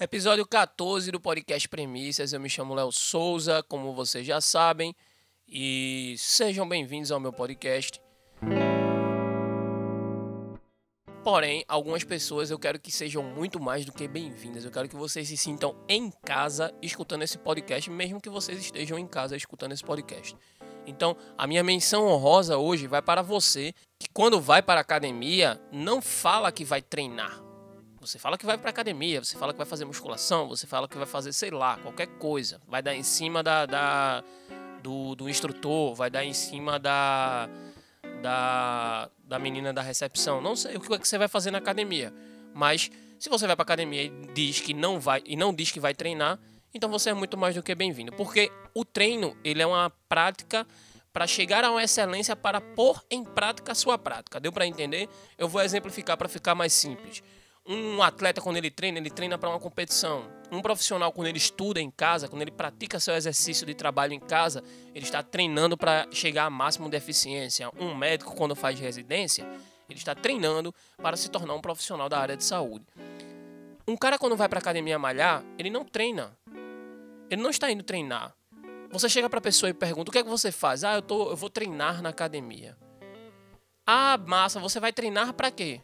[0.00, 2.32] Episódio 14 do podcast Premissas.
[2.32, 4.92] Eu me chamo Léo Souza, como vocês já sabem,
[5.46, 8.02] e sejam bem-vindos ao meu podcast.
[11.22, 14.64] Porém, algumas pessoas eu quero que sejam muito mais do que bem-vindas.
[14.64, 18.98] Eu quero que vocês se sintam em casa escutando esse podcast, mesmo que vocês estejam
[18.98, 20.36] em casa escutando esse podcast.
[20.88, 25.62] Então, a minha menção honrosa hoje vai para você que quando vai para a academia,
[25.70, 27.44] não fala que vai treinar
[28.06, 30.96] você fala que vai pra academia, você fala que vai fazer musculação, você fala que
[30.96, 32.60] vai fazer, sei lá, qualquer coisa.
[32.68, 34.24] Vai dar em cima da, da
[34.82, 37.48] do, do instrutor, vai dar em cima da,
[38.22, 40.40] da, da menina da recepção.
[40.40, 42.12] Não sei o que, é que você vai fazer na academia.
[42.52, 45.80] Mas se você vai pra academia e diz que não vai e não diz que
[45.80, 46.38] vai treinar,
[46.74, 48.12] então você é muito mais do que bem-vindo.
[48.12, 50.66] Porque o treino, ele é uma prática
[51.14, 54.40] para chegar a uma excelência para pôr em prática a sua prática.
[54.40, 55.08] Deu para entender?
[55.38, 57.22] Eu vou exemplificar para ficar mais simples.
[57.66, 60.30] Um atleta, quando ele treina, ele treina para uma competição.
[60.52, 64.20] Um profissional, quando ele estuda em casa, quando ele pratica seu exercício de trabalho em
[64.20, 64.62] casa,
[64.94, 67.70] ele está treinando para chegar a máximo de eficiência.
[67.80, 69.46] Um médico, quando faz residência,
[69.88, 72.84] ele está treinando para se tornar um profissional da área de saúde.
[73.88, 76.36] Um cara, quando vai para academia malhar, ele não treina.
[77.30, 78.34] Ele não está indo treinar.
[78.90, 80.84] Você chega para a pessoa e pergunta: o que é que você faz?
[80.84, 82.76] Ah, eu, tô, eu vou treinar na academia.
[83.86, 85.80] Ah, massa, você vai treinar para quê?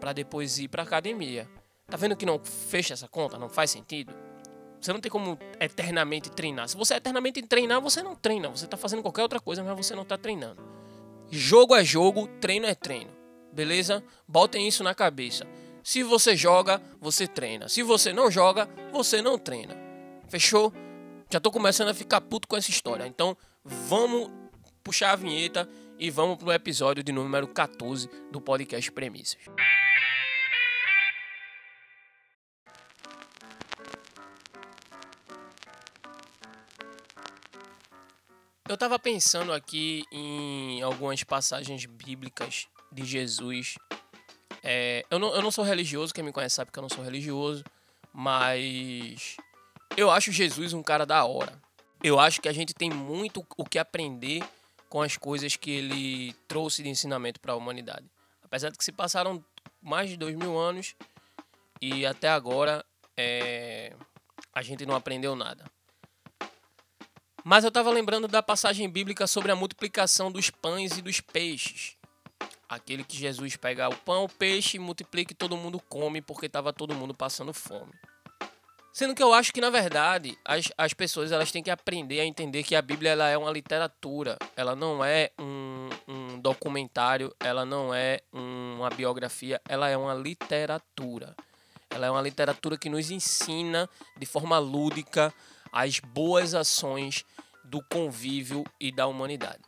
[0.00, 1.48] Para depois ir para academia.
[1.86, 3.38] Tá vendo que não fecha essa conta?
[3.38, 4.14] Não faz sentido?
[4.80, 6.68] Você não tem como eternamente treinar.
[6.68, 8.48] Se você eternamente treinar, você não treina.
[8.48, 10.62] Você tá fazendo qualquer outra coisa, mas você não tá treinando.
[11.30, 13.10] Jogo é jogo, treino é treino.
[13.52, 14.02] Beleza?
[14.26, 15.46] Botem isso na cabeça.
[15.82, 17.68] Se você joga, você treina.
[17.68, 19.76] Se você não joga, você não treina.
[20.28, 20.72] Fechou?
[21.30, 23.06] Já tô começando a ficar puto com essa história.
[23.06, 24.30] Então, vamos
[24.82, 29.38] puxar a vinheta e vamos pro episódio de número 14 do podcast Premissas.
[38.80, 43.74] Estava pensando aqui em algumas passagens bíblicas de Jesus.
[44.62, 47.04] É, eu, não, eu não sou religioso, quem me conhece sabe que eu não sou
[47.04, 47.62] religioso,
[48.10, 49.36] mas
[49.98, 51.60] eu acho Jesus um cara da hora.
[52.02, 54.42] Eu acho que a gente tem muito o que aprender
[54.88, 58.10] com as coisas que ele trouxe de ensinamento para a humanidade.
[58.42, 59.44] Apesar de que se passaram
[59.82, 60.96] mais de dois mil anos
[61.82, 62.82] e até agora
[63.14, 63.92] é,
[64.54, 65.66] a gente não aprendeu nada.
[67.44, 71.96] Mas eu estava lembrando da passagem bíblica sobre a multiplicação dos pães e dos peixes.
[72.68, 76.72] Aquele que Jesus pega o pão, o peixe, multiplica e todo mundo come porque estava
[76.72, 77.92] todo mundo passando fome.
[78.92, 82.26] Sendo que eu acho que, na verdade, as, as pessoas elas têm que aprender a
[82.26, 84.36] entender que a Bíblia ela é uma literatura.
[84.56, 90.14] Ela não é um, um documentário, ela não é um, uma biografia, ela é uma
[90.14, 91.34] literatura.
[91.88, 95.32] Ela é uma literatura que nos ensina de forma lúdica
[95.72, 97.24] as boas ações
[97.64, 99.62] do convívio e da humanidade.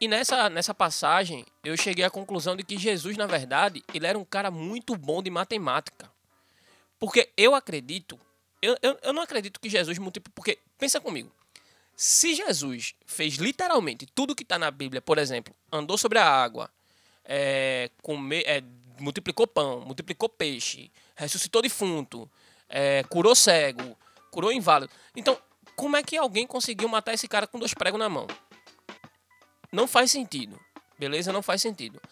[0.00, 4.18] E nessa, nessa passagem, eu cheguei à conclusão de que Jesus, na verdade, ele era
[4.18, 6.10] um cara muito bom de matemática.
[7.00, 8.18] Porque eu acredito,
[8.62, 10.34] eu, eu, eu não acredito que Jesus multiplicou.
[10.34, 11.32] Porque, pensa comigo,
[11.96, 16.70] se Jesus fez literalmente tudo que está na Bíblia, por exemplo, andou sobre a água,
[17.24, 18.62] é, come, é,
[19.00, 22.30] multiplicou pão, multiplicou peixe, ressuscitou defunto,
[22.68, 23.98] é, curou cego,
[24.30, 24.92] curou inválido.
[25.16, 25.36] Então,
[25.78, 28.26] como é que alguém conseguiu matar esse cara com dois pregos na mão?
[29.72, 30.58] Não faz sentido.
[30.98, 31.32] Beleza?
[31.32, 32.02] Não faz sentido.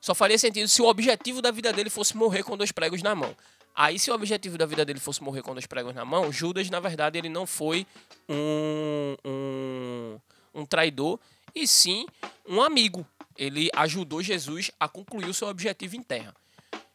[0.00, 3.14] Só faria sentido se o objetivo da vida dele fosse morrer com dois pregos na
[3.14, 3.36] mão.
[3.76, 6.68] Aí, se o objetivo da vida dele fosse morrer com dois pregos na mão, Judas,
[6.68, 7.86] na verdade, ele não foi
[8.28, 10.18] um, um,
[10.52, 11.20] um traidor,
[11.54, 12.06] e sim
[12.44, 13.06] um amigo.
[13.38, 16.34] Ele ajudou Jesus a concluir o seu objetivo em terra.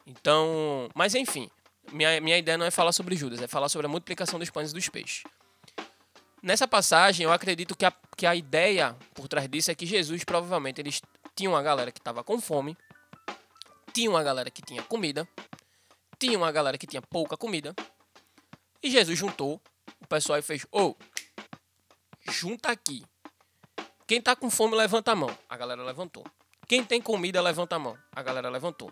[0.05, 1.49] Então, mas enfim,
[1.93, 4.71] minha, minha ideia não é falar sobre Judas, é falar sobre a multiplicação dos pães
[4.71, 5.23] e dos peixes.
[6.41, 10.23] Nessa passagem, eu acredito que a, que a ideia por trás disso é que Jesus
[10.23, 11.01] provavelmente eles
[11.35, 12.77] tinham uma galera que estava com fome,
[13.93, 15.27] tinha uma galera que tinha comida,
[16.19, 17.75] tinha uma galera que tinha pouca comida,
[18.81, 19.61] e Jesus juntou
[20.01, 20.95] o pessoal e fez: Ô, oh,
[22.29, 23.03] junta aqui.
[24.05, 25.37] Quem tá com fome, levanta a mão.
[25.49, 26.23] A galera levantou.
[26.67, 27.97] Quem tem comida, levanta a mão.
[28.16, 28.91] A galera levantou.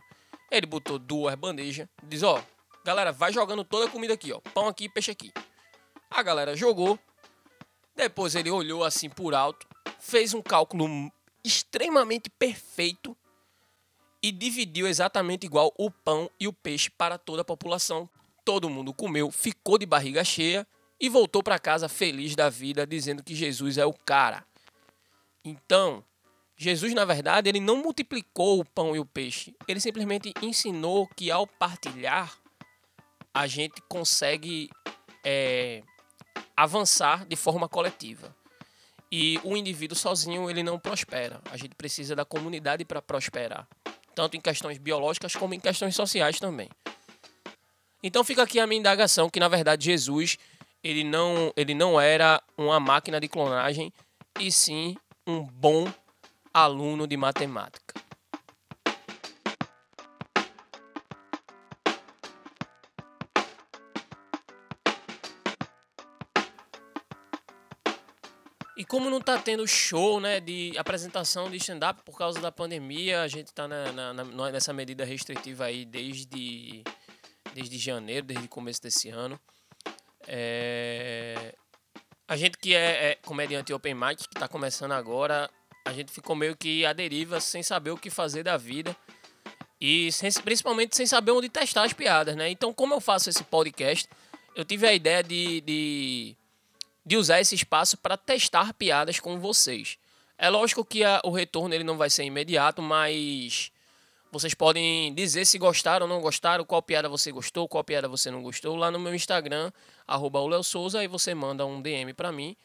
[0.52, 2.56] Ele botou duas bandejas, diz: Ó, oh,
[2.86, 4.40] Galera, vai jogando toda a comida aqui, ó.
[4.54, 5.34] Pão aqui, peixe aqui.
[6.08, 7.00] A galera jogou.
[7.96, 9.68] Depois ele olhou assim por alto,
[10.00, 11.12] fez um cálculo
[11.44, 13.16] extremamente perfeito
[14.22, 18.10] e dividiu exatamente igual o pão e o peixe para toda a população.
[18.44, 20.68] Todo mundo comeu, ficou de barriga cheia
[21.00, 24.46] e voltou para casa feliz da vida, dizendo que Jesus é o cara.
[25.44, 26.04] Então,
[26.58, 29.56] Jesus, na verdade, ele não multiplicou o pão e o peixe.
[29.68, 32.36] Ele simplesmente ensinou que ao partilhar,
[33.34, 34.70] a gente consegue
[35.24, 35.84] é,
[36.56, 38.36] avançar de forma coletiva.
[39.12, 41.42] E o indivíduo sozinho ele não prospera.
[41.52, 43.68] A gente precisa da comunidade para prosperar,
[44.14, 46.70] tanto em questões biológicas como em questões sociais também.
[48.04, 50.38] Então fica aqui a minha indagação que na verdade Jesus
[50.84, 53.92] ele não ele não era uma máquina de clonagem
[54.40, 55.92] e sim um bom
[56.54, 58.05] aluno de matemática.
[68.78, 73.22] E como não está tendo show, né, de apresentação de stand-up por causa da pandemia,
[73.22, 73.68] a gente está
[74.52, 76.84] nessa medida restritiva aí desde,
[77.54, 79.40] desde janeiro, desde o começo desse ano.
[80.28, 81.56] É...
[82.28, 85.50] A gente que é, é comediante open mic, que está começando agora,
[85.86, 88.96] a gente ficou meio que à deriva, sem saber o que fazer da vida.
[89.80, 92.50] E sem, principalmente sem saber onde testar as piadas, né?
[92.50, 94.10] Então, como eu faço esse podcast,
[94.56, 96.36] eu tive a ideia de, de
[97.06, 99.98] de usar esse espaço para testar piadas com vocês.
[100.38, 103.72] É lógico que a, o retorno ele não vai ser imediato, mas
[104.32, 108.30] vocês podem dizer se gostaram ou não gostaram, qual piada você gostou, qual piada você
[108.30, 109.72] não gostou, lá no meu Instagram,
[110.06, 112.56] arroba o Souza, aí você manda um DM para mim.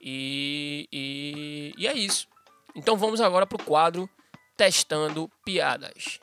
[0.00, 2.28] E, e, e é isso.
[2.74, 4.08] Então vamos agora para o quadro
[4.56, 6.20] Testando Piadas.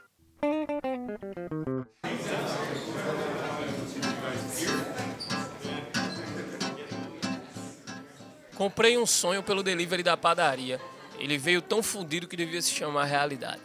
[8.56, 10.80] Comprei um sonho pelo delivery da padaria.
[11.20, 13.62] Ele veio tão fundido que devia se chamar realidade.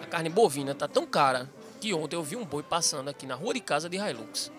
[0.00, 1.50] A carne bovina tá tão cara
[1.80, 4.52] que ontem eu vi um boi passando aqui na rua de casa de Hilux.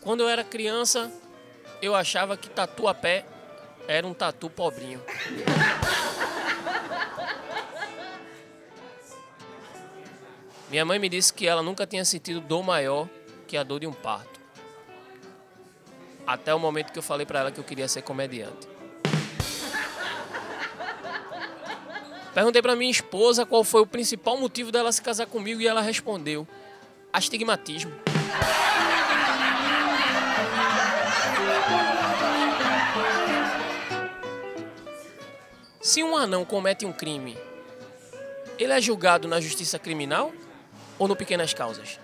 [0.00, 1.12] Quando eu era criança,
[1.82, 3.26] eu achava que tatuapé
[3.86, 5.02] era um tatu pobrinho.
[10.70, 13.08] Minha mãe me disse que ela nunca tinha sentido dor maior
[13.46, 14.38] que a dor de um parto.
[16.26, 18.68] Até o momento que eu falei para ela que eu queria ser comediante.
[22.34, 25.80] Perguntei para minha esposa qual foi o principal motivo dela se casar comigo e ela
[25.80, 26.46] respondeu:
[27.10, 27.92] astigmatismo.
[35.80, 37.38] Se um anão comete um crime,
[38.58, 40.30] ele é julgado na justiça criminal
[40.98, 41.98] ou no Pequenas Causas?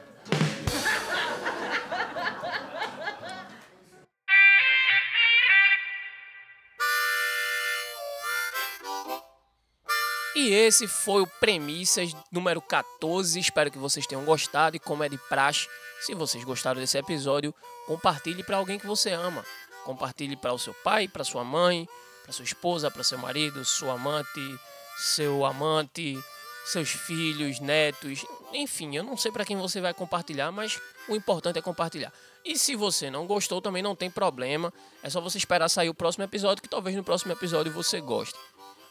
[10.35, 13.38] E esse foi o Premissas número 14.
[13.38, 14.76] Espero que vocês tenham gostado.
[14.76, 15.69] E como é de praxe,
[16.00, 17.55] se vocês gostaram desse episódio,
[17.87, 19.44] compartilhe para alguém que você ama.
[19.85, 21.88] Compartilhe para o seu pai, para sua mãe,
[22.23, 24.58] para sua esposa, para seu marido, sua amante,
[24.99, 26.19] seu amante,
[26.64, 31.58] seus filhos, netos, enfim, eu não sei para quem você vai compartilhar, mas o importante
[31.58, 32.12] é compartilhar.
[32.44, 34.72] E se você não gostou, também não tem problema,
[35.02, 38.38] é só você esperar sair o próximo episódio, que talvez no próximo episódio você goste.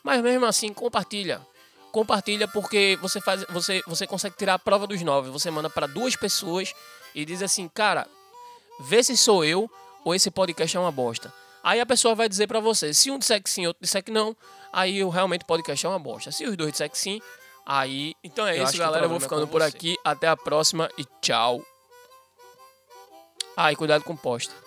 [0.04, 1.42] Mas mesmo assim, compartilha.
[1.92, 5.30] Compartilha porque você faz, você, você consegue tirar a prova dos nove.
[5.30, 6.74] Você manda para duas pessoas
[7.16, 8.08] e diz assim, cara,
[8.82, 9.70] vê se sou eu
[10.04, 11.32] ou esse podcast é uma bosta.
[11.64, 14.12] Aí a pessoa vai dizer para você, se um disser que sim, outro disser que
[14.12, 14.36] não,
[14.74, 16.30] aí realmente o podcast é uma bosta.
[16.32, 17.22] Se os dois disser que sim,
[17.66, 19.06] Aí, então é isso, galera.
[19.06, 19.68] Eu vou é ficando é por você.
[19.68, 19.98] aqui.
[20.04, 21.62] Até a próxima e tchau.
[23.56, 24.63] Ah, e cuidado com posta.